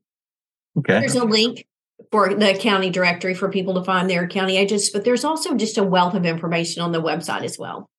Okay. 0.77 0.99
There's 0.99 1.15
a 1.15 1.25
link 1.25 1.65
for 2.11 2.33
the 2.33 2.53
county 2.53 2.89
directory 2.89 3.33
for 3.33 3.49
people 3.49 3.73
to 3.75 3.83
find 3.83 4.09
their 4.09 4.27
county 4.27 4.57
agents, 4.57 4.89
but 4.89 5.03
there's 5.03 5.25
also 5.25 5.55
just 5.55 5.77
a 5.77 5.83
wealth 5.83 6.13
of 6.13 6.25
information 6.25 6.83
on 6.83 6.91
the 6.91 7.01
website 7.01 7.43
as 7.43 7.57
well. 7.57 7.89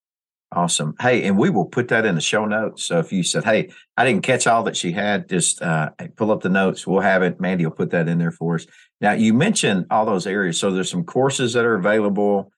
Awesome. 0.50 0.94
Hey, 0.98 1.24
and 1.24 1.36
we 1.36 1.50
will 1.50 1.66
put 1.66 1.88
that 1.88 2.06
in 2.06 2.14
the 2.14 2.22
show 2.22 2.46
notes. 2.46 2.84
So 2.86 2.98
if 2.98 3.12
you 3.12 3.22
said, 3.22 3.44
"Hey, 3.44 3.68
I 3.98 4.06
didn't 4.06 4.22
catch 4.22 4.46
all 4.46 4.62
that 4.62 4.78
she 4.78 4.92
had," 4.92 5.28
just 5.28 5.60
uh, 5.60 5.90
pull 6.16 6.30
up 6.30 6.40
the 6.40 6.48
notes. 6.48 6.86
We'll 6.86 7.00
have 7.00 7.22
it. 7.22 7.38
Mandy 7.38 7.66
will 7.66 7.72
put 7.72 7.90
that 7.90 8.08
in 8.08 8.16
there 8.18 8.30
for 8.30 8.54
us. 8.54 8.66
Now, 8.98 9.12
you 9.12 9.34
mentioned 9.34 9.86
all 9.90 10.06
those 10.06 10.26
areas. 10.26 10.58
So 10.58 10.70
there's 10.70 10.90
some 10.90 11.04
courses 11.04 11.52
that 11.52 11.66
are 11.66 11.74
available, 11.74 12.50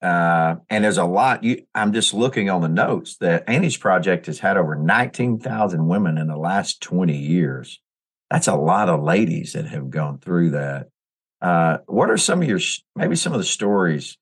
uh, 0.00 0.56
and 0.70 0.82
there's 0.82 0.96
a 0.96 1.04
lot. 1.04 1.44
You, 1.44 1.62
I'm 1.74 1.92
just 1.92 2.14
looking 2.14 2.48
on 2.48 2.62
the 2.62 2.68
notes 2.68 3.18
that 3.18 3.44
Annie's 3.46 3.76
project 3.76 4.24
has 4.24 4.38
had 4.38 4.56
over 4.56 4.74
19,000 4.74 5.86
women 5.88 6.16
in 6.16 6.26
the 6.26 6.38
last 6.38 6.80
20 6.80 7.14
years. 7.14 7.80
That's 8.30 8.48
a 8.48 8.56
lot 8.56 8.88
of 8.88 9.02
ladies 9.02 9.52
that 9.52 9.66
have 9.66 9.90
gone 9.90 10.18
through 10.18 10.50
that. 10.50 10.88
Uh, 11.42 11.78
what 11.86 12.10
are 12.10 12.16
some 12.16 12.40
of 12.40 12.48
your 12.48 12.60
maybe 12.96 13.16
some 13.16 13.34
of 13.34 13.38
the 13.38 13.44
stories 13.44 14.16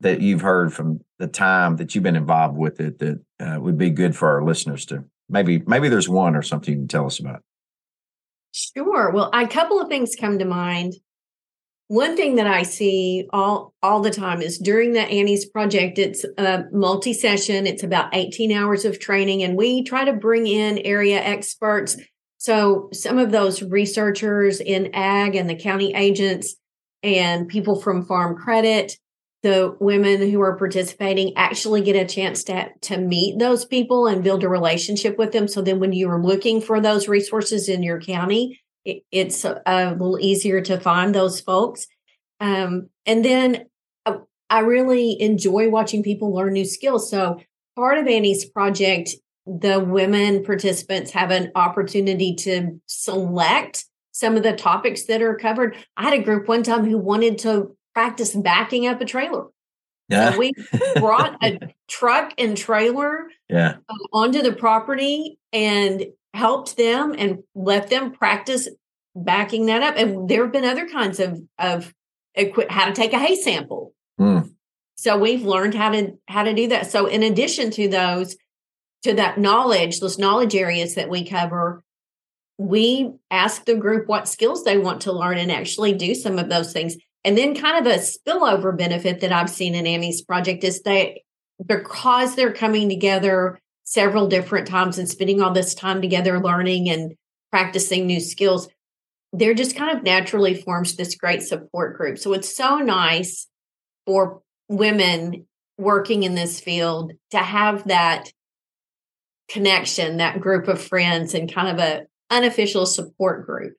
that 0.00 0.20
you've 0.20 0.40
heard 0.40 0.72
from 0.72 1.00
the 1.18 1.26
time 1.26 1.76
that 1.76 1.94
you've 1.94 2.04
been 2.04 2.16
involved 2.16 2.56
with 2.56 2.80
it 2.80 2.98
that 2.98 3.20
uh, 3.38 3.60
would 3.60 3.78
be 3.78 3.90
good 3.90 4.16
for 4.16 4.28
our 4.30 4.42
listeners 4.42 4.86
to 4.86 5.04
maybe 5.28 5.62
maybe 5.66 5.88
there's 5.88 6.08
one 6.08 6.34
or 6.34 6.42
something 6.42 6.74
you 6.74 6.80
can 6.80 6.88
tell 6.88 7.06
us 7.06 7.20
about. 7.20 7.42
Sure. 8.52 9.10
Well 9.12 9.30
a 9.32 9.46
couple 9.46 9.80
of 9.80 9.88
things 9.88 10.16
come 10.18 10.38
to 10.38 10.44
mind. 10.44 10.94
One 11.88 12.16
thing 12.16 12.36
that 12.36 12.46
i 12.46 12.62
see 12.62 13.26
all 13.32 13.74
all 13.82 14.00
the 14.00 14.10
time 14.10 14.42
is 14.42 14.58
during 14.58 14.92
the 14.92 15.02
annie's 15.02 15.46
project 15.46 15.98
it's 15.98 16.24
a 16.38 16.64
multi-session 16.72 17.66
it's 17.66 17.82
about 17.82 18.14
18 18.14 18.52
hours 18.52 18.84
of 18.84 19.00
training 19.00 19.42
and 19.42 19.56
we 19.56 19.82
try 19.82 20.04
to 20.04 20.12
bring 20.12 20.46
in 20.46 20.78
area 20.78 21.20
experts. 21.20 21.96
So 22.38 22.88
some 22.92 23.18
of 23.18 23.32
those 23.32 23.62
researchers 23.62 24.60
in 24.60 24.94
ag 24.94 25.34
and 25.34 25.50
the 25.50 25.56
county 25.56 25.92
agents 25.94 26.56
and 27.02 27.48
people 27.48 27.80
from 27.80 28.06
farm 28.06 28.36
credit 28.36 28.96
the 29.42 29.74
women 29.80 30.30
who 30.30 30.40
are 30.40 30.56
participating 30.56 31.32
actually 31.36 31.80
get 31.80 31.96
a 31.96 32.06
chance 32.06 32.44
to 32.44 32.68
to 32.82 32.98
meet 32.98 33.38
those 33.38 33.64
people 33.64 34.06
and 34.06 34.24
build 34.24 34.44
a 34.44 34.48
relationship 34.48 35.18
with 35.18 35.32
them. 35.32 35.48
So 35.48 35.62
then 35.62 35.80
when 35.80 35.92
you're 35.92 36.22
looking 36.22 36.60
for 36.60 36.80
those 36.80 37.08
resources 37.08 37.68
in 37.68 37.82
your 37.82 38.00
county 38.00 38.60
it, 38.84 39.02
it's 39.10 39.44
a, 39.44 39.60
a, 39.66 39.90
little 39.92 40.18
easier 40.18 40.60
to 40.62 40.80
find 40.80 41.14
those 41.14 41.40
folks. 41.40 41.86
Um, 42.40 42.88
and 43.04 43.24
then 43.24 43.66
uh, 44.06 44.18
I 44.48 44.60
really 44.60 45.20
enjoy 45.20 45.68
watching 45.68 46.02
people 46.02 46.32
learn 46.32 46.54
new 46.54 46.64
skills. 46.64 47.10
So 47.10 47.40
part 47.76 47.98
of 47.98 48.06
annie's 48.06 48.44
project 48.44 49.10
the 49.46 49.80
women 49.80 50.44
participants 50.44 51.10
have 51.10 51.30
an 51.30 51.50
opportunity 51.54 52.34
to 52.36 52.80
select 52.86 53.84
some 54.12 54.36
of 54.36 54.42
the 54.42 54.52
topics 54.52 55.04
that 55.04 55.22
are 55.22 55.34
covered. 55.34 55.76
I 55.96 56.04
had 56.04 56.12
a 56.12 56.22
group 56.22 56.46
one 56.46 56.62
time 56.62 56.84
who 56.84 56.98
wanted 56.98 57.38
to 57.38 57.76
practice 58.00 58.34
backing 58.34 58.86
up 58.86 59.00
a 59.02 59.04
trailer. 59.04 59.44
Yeah. 60.08 60.32
So 60.32 60.38
we 60.38 60.52
brought 60.96 61.36
a 61.44 61.60
truck 61.88 62.32
and 62.38 62.56
trailer 62.56 63.28
yeah. 63.48 63.74
Um, 63.88 63.98
onto 64.12 64.40
the 64.40 64.52
property 64.52 65.38
and 65.52 66.06
helped 66.32 66.78
them 66.78 67.14
and 67.18 67.40
let 67.54 67.90
them 67.90 68.12
practice 68.12 68.68
backing 69.14 69.66
that 69.66 69.82
up. 69.82 69.96
And 69.96 70.28
there 70.28 70.44
have 70.44 70.52
been 70.52 70.64
other 70.64 70.88
kinds 70.88 71.20
of 71.20 71.42
of 71.58 71.92
equi- 72.34 72.66
how 72.70 72.86
to 72.86 72.92
take 72.92 73.12
a 73.12 73.18
hay 73.18 73.36
sample. 73.36 73.92
Mm. 74.18 74.50
So 74.96 75.18
we've 75.18 75.44
learned 75.44 75.74
how 75.74 75.90
to 75.90 76.14
how 76.26 76.44
to 76.44 76.54
do 76.54 76.68
that. 76.68 76.90
So 76.90 77.06
in 77.06 77.22
addition 77.22 77.70
to 77.72 77.86
those, 77.88 78.34
to 79.02 79.12
that 79.14 79.38
knowledge, 79.38 80.00
those 80.00 80.18
knowledge 80.18 80.54
areas 80.54 80.94
that 80.94 81.10
we 81.10 81.28
cover, 81.28 81.82
we 82.56 83.12
ask 83.30 83.66
the 83.66 83.74
group 83.74 84.08
what 84.08 84.26
skills 84.26 84.64
they 84.64 84.78
want 84.78 85.02
to 85.02 85.12
learn 85.12 85.36
and 85.36 85.52
actually 85.52 85.92
do 85.92 86.14
some 86.14 86.38
of 86.38 86.48
those 86.48 86.72
things. 86.72 86.96
And 87.24 87.36
then 87.36 87.54
kind 87.54 87.86
of 87.86 87.92
a 87.92 87.98
spillover 87.98 88.76
benefit 88.76 89.20
that 89.20 89.32
I've 89.32 89.50
seen 89.50 89.74
in 89.74 89.86
Annie's 89.86 90.22
project 90.22 90.64
is 90.64 90.82
that 90.82 91.12
because 91.64 92.34
they're 92.34 92.52
coming 92.52 92.88
together 92.88 93.58
several 93.84 94.28
different 94.28 94.68
times 94.68 94.98
and 94.98 95.08
spending 95.08 95.42
all 95.42 95.52
this 95.52 95.74
time 95.74 96.00
together 96.00 96.40
learning 96.40 96.88
and 96.88 97.14
practicing 97.50 98.06
new 98.06 98.20
skills, 98.20 98.68
there 99.32 99.54
just 99.54 99.76
kind 99.76 99.96
of 99.96 100.02
naturally 100.02 100.54
forms 100.54 100.96
this 100.96 101.14
great 101.14 101.42
support 101.42 101.96
group. 101.96 102.18
So 102.18 102.32
it's 102.32 102.56
so 102.56 102.78
nice 102.78 103.48
for 104.06 104.40
women 104.68 105.46
working 105.76 106.22
in 106.22 106.34
this 106.34 106.60
field 106.60 107.12
to 107.30 107.38
have 107.38 107.88
that 107.88 108.32
connection, 109.48 110.18
that 110.18 110.40
group 110.40 110.68
of 110.68 110.80
friends 110.80 111.34
and 111.34 111.52
kind 111.52 111.68
of 111.68 111.78
a 111.78 112.06
unofficial 112.30 112.86
support 112.86 113.46
group. 113.46 113.74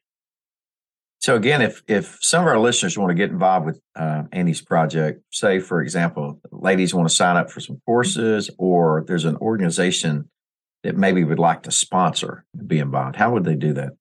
So 1.21 1.35
again, 1.35 1.61
if 1.61 1.83
if 1.87 2.17
some 2.19 2.41
of 2.41 2.47
our 2.47 2.59
listeners 2.59 2.97
want 2.97 3.11
to 3.11 3.15
get 3.15 3.29
involved 3.29 3.67
with 3.67 3.79
uh, 3.95 4.23
Annie's 4.31 4.61
project, 4.61 5.21
say 5.31 5.59
for 5.59 5.79
example, 5.79 6.41
ladies 6.51 6.95
want 6.95 7.07
to 7.07 7.13
sign 7.13 7.37
up 7.37 7.51
for 7.51 7.59
some 7.59 7.79
courses, 7.85 8.49
or 8.57 9.03
there's 9.07 9.25
an 9.25 9.37
organization 9.37 10.29
that 10.83 10.97
maybe 10.97 11.23
would 11.23 11.37
like 11.37 11.61
to 11.63 11.71
sponsor 11.71 12.43
and 12.55 12.67
be 12.67 12.79
involved, 12.79 13.17
how 13.17 13.31
would 13.31 13.43
they 13.43 13.55
do 13.55 13.71
that? 13.73 13.91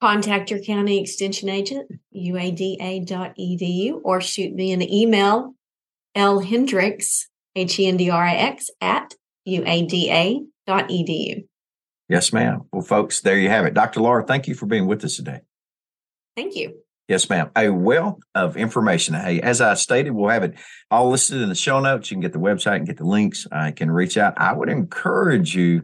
Contact 0.00 0.48
your 0.48 0.60
county 0.60 1.00
extension 1.00 1.48
agent, 1.48 1.90
uada.edu, 2.14 4.00
or 4.04 4.20
shoot 4.20 4.54
me 4.54 4.70
an 4.70 4.82
email, 4.82 5.54
L 6.14 6.38
Hendrix, 6.38 7.28
H 7.56 7.80
E 7.80 7.88
N 7.88 7.96
D 7.96 8.10
R 8.10 8.24
I 8.24 8.34
X, 8.34 8.70
at 8.80 9.14
uada.edu. 9.48 10.46
Yes, 12.08 12.32
ma'am. 12.32 12.62
Well, 12.70 12.82
folks, 12.82 13.20
there 13.22 13.38
you 13.38 13.48
have 13.48 13.64
it. 13.64 13.74
Dr. 13.74 14.00
Laura, 14.00 14.24
thank 14.24 14.46
you 14.46 14.54
for 14.54 14.66
being 14.66 14.86
with 14.86 15.04
us 15.04 15.16
today. 15.16 15.40
Thank 16.36 16.56
you. 16.56 16.74
Yes, 17.08 17.28
ma'am. 17.28 17.50
A 17.54 17.68
wealth 17.68 18.18
of 18.34 18.56
information. 18.56 19.14
Hey, 19.14 19.40
as 19.40 19.60
I 19.60 19.74
stated, 19.74 20.12
we'll 20.12 20.30
have 20.30 20.42
it 20.42 20.54
all 20.90 21.10
listed 21.10 21.42
in 21.42 21.50
the 21.50 21.54
show 21.54 21.80
notes. 21.80 22.10
You 22.10 22.14
can 22.14 22.22
get 22.22 22.32
the 22.32 22.38
website 22.38 22.76
and 22.76 22.86
get 22.86 22.96
the 22.96 23.04
links. 23.04 23.46
I 23.52 23.72
can 23.72 23.90
reach 23.90 24.16
out. 24.16 24.34
I 24.38 24.54
would 24.54 24.70
encourage 24.70 25.54
you 25.54 25.82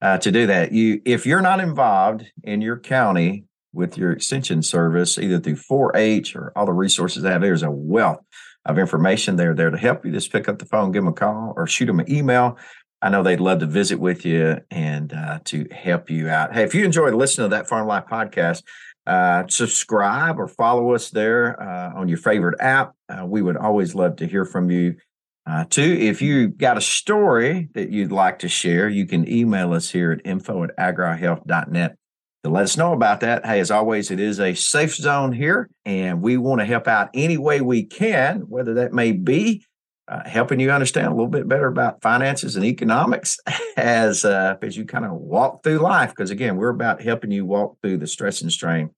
uh, 0.00 0.16
to 0.18 0.32
do 0.32 0.46
that. 0.46 0.72
You, 0.72 1.02
if 1.04 1.26
you're 1.26 1.42
not 1.42 1.60
involved 1.60 2.24
in 2.42 2.62
your 2.62 2.78
county 2.78 3.44
with 3.74 3.98
your 3.98 4.12
extension 4.12 4.62
service, 4.62 5.18
either 5.18 5.38
through 5.38 5.56
4-H 5.56 6.36
or 6.36 6.52
all 6.56 6.64
the 6.64 6.72
resources 6.72 7.22
they 7.22 7.30
have, 7.30 7.42
there's 7.42 7.62
a 7.62 7.70
wealth 7.70 8.20
of 8.64 8.78
information. 8.78 9.36
They're 9.36 9.54
there 9.54 9.70
to 9.70 9.78
help 9.78 10.06
you. 10.06 10.12
Just 10.12 10.32
pick 10.32 10.48
up 10.48 10.58
the 10.58 10.66
phone, 10.66 10.90
give 10.90 11.02
them 11.02 11.12
a 11.12 11.14
call, 11.14 11.52
or 11.54 11.66
shoot 11.66 11.86
them 11.86 12.00
an 12.00 12.10
email. 12.10 12.56
I 13.02 13.10
know 13.10 13.22
they'd 13.22 13.40
love 13.40 13.58
to 13.58 13.66
visit 13.66 13.98
with 13.98 14.24
you 14.24 14.58
and 14.70 15.12
uh, 15.12 15.40
to 15.46 15.66
help 15.72 16.08
you 16.08 16.28
out. 16.28 16.54
Hey, 16.54 16.62
if 16.62 16.74
you 16.74 16.84
enjoyed 16.84 17.14
listening 17.14 17.50
to 17.50 17.56
that 17.56 17.68
Farm 17.68 17.86
Life 17.86 18.04
podcast, 18.10 18.62
uh, 19.06 19.44
subscribe 19.48 20.38
or 20.38 20.48
follow 20.48 20.94
us 20.94 21.10
there 21.10 21.60
uh, 21.60 21.92
on 21.94 22.08
your 22.08 22.18
favorite 22.18 22.60
app. 22.60 22.94
Uh, 23.08 23.26
we 23.26 23.42
would 23.42 23.56
always 23.56 23.94
love 23.94 24.16
to 24.16 24.26
hear 24.26 24.44
from 24.44 24.70
you. 24.70 24.96
Uh, 25.44 25.64
two, 25.68 25.82
if 25.82 26.22
you 26.22 26.48
got 26.48 26.78
a 26.78 26.80
story 26.80 27.68
that 27.74 27.90
you'd 27.90 28.12
like 28.12 28.38
to 28.40 28.48
share, 28.48 28.88
you 28.88 29.06
can 29.06 29.28
email 29.28 29.72
us 29.72 29.90
here 29.90 30.12
at 30.12 30.20
info 30.24 30.62
at 30.62 30.76
agrihealth.net 30.76 31.96
to 32.44 32.50
let 32.50 32.64
us 32.64 32.76
know 32.76 32.92
about 32.92 33.20
that. 33.20 33.44
Hey, 33.44 33.58
as 33.58 33.70
always, 33.70 34.10
it 34.10 34.20
is 34.20 34.38
a 34.38 34.54
safe 34.54 34.94
zone 34.94 35.32
here, 35.32 35.68
and 35.84 36.22
we 36.22 36.36
want 36.36 36.60
to 36.60 36.64
help 36.64 36.86
out 36.86 37.10
any 37.14 37.38
way 37.38 37.60
we 37.60 37.84
can, 37.84 38.42
whether 38.48 38.74
that 38.74 38.92
may 38.92 39.12
be 39.12 39.64
uh, 40.12 40.28
helping 40.28 40.60
you 40.60 40.70
understand 40.70 41.06
a 41.06 41.10
little 41.10 41.26
bit 41.26 41.48
better 41.48 41.66
about 41.66 42.02
finances 42.02 42.54
and 42.54 42.66
economics 42.66 43.38
as 43.78 44.26
uh, 44.26 44.56
as 44.60 44.76
you 44.76 44.84
kind 44.84 45.06
of 45.06 45.12
walk 45.12 45.62
through 45.62 45.78
life. 45.78 46.10
Because 46.10 46.30
again, 46.30 46.56
we're 46.56 46.68
about 46.68 47.00
helping 47.00 47.30
you 47.30 47.46
walk 47.46 47.78
through 47.80 47.96
the 47.96 48.06
stress 48.06 48.42
and 48.42 48.52
strain 48.52 48.90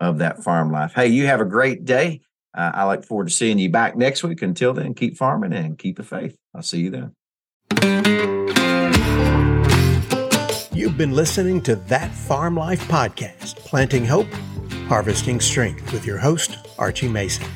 of 0.00 0.18
that 0.18 0.42
farm 0.42 0.72
life. 0.72 0.94
Hey, 0.94 1.08
you 1.08 1.26
have 1.26 1.42
a 1.42 1.44
great 1.44 1.84
day. 1.84 2.22
Uh, 2.56 2.72
I 2.74 2.88
look 2.88 3.04
forward 3.04 3.28
to 3.28 3.34
seeing 3.34 3.58
you 3.58 3.68
back 3.68 3.96
next 3.96 4.22
week. 4.22 4.40
Until 4.40 4.72
then, 4.72 4.94
keep 4.94 5.18
farming 5.18 5.52
and 5.52 5.76
keep 5.76 5.98
the 5.98 6.02
faith. 6.02 6.34
I'll 6.54 6.62
see 6.62 6.80
you 6.80 6.90
then. 6.90 7.12
You've 10.72 10.96
been 10.96 11.12
listening 11.12 11.60
to 11.62 11.76
That 11.76 12.10
Farm 12.12 12.56
Life 12.56 12.86
podcast, 12.88 13.56
Planting 13.56 14.06
Hope, 14.06 14.32
Harvesting 14.88 15.40
Strength, 15.40 15.92
with 15.92 16.06
your 16.06 16.18
host, 16.18 16.56
Archie 16.78 17.08
Mason. 17.08 17.46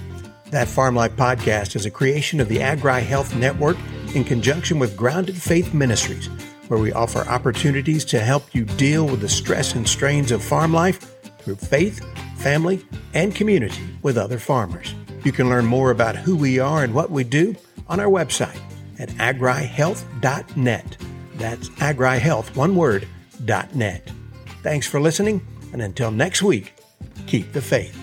That 0.51 0.67
Farm 0.67 0.97
Life 0.97 1.15
podcast 1.15 1.77
is 1.77 1.87
a 1.87 1.93
creation 1.93 2.41
of 2.41 2.49
the 2.49 2.61
Agri 2.61 3.03
Health 3.03 3.37
Network 3.37 3.77
in 4.17 4.25
conjunction 4.25 4.81
with 4.81 4.97
Grounded 4.97 5.41
Faith 5.41 5.73
Ministries, 5.73 6.27
where 6.67 6.81
we 6.81 6.93
offer 6.93 7.21
opportunities 7.29 8.05
to 8.07 8.19
help 8.19 8.53
you 8.53 8.65
deal 8.65 9.07
with 9.07 9.21
the 9.21 9.29
stress 9.29 9.77
and 9.77 9.89
strains 9.89 10.33
of 10.33 10.43
farm 10.43 10.73
life 10.73 11.23
through 11.39 11.55
faith, 11.55 12.05
family, 12.39 12.85
and 13.15 13.33
community 13.33 13.81
with 14.03 14.19
other 14.19 14.41
farmers. 14.41 14.93
You 15.23 15.31
can 15.31 15.49
learn 15.49 15.67
more 15.67 15.93
about 15.93 16.17
who 16.17 16.35
we 16.35 16.59
are 16.59 16.83
and 16.83 16.95
what 16.95 17.13
we 17.13 17.23
do 17.23 17.55
on 17.87 18.01
our 18.01 18.11
website 18.11 18.61
at 18.99 19.11
agrihealth.net. 19.11 20.97
That's 21.37 21.69
agrihealth, 21.69 22.57
one 22.57 22.75
word, 22.75 23.07
.net. 23.73 24.11
Thanks 24.65 24.89
for 24.89 25.01
listening, 25.01 25.47
and 25.73 25.81
until 25.81 26.11
next 26.11 26.43
week, 26.43 26.75
keep 27.29 27.53
the 27.53 27.63
faith. 27.63 27.97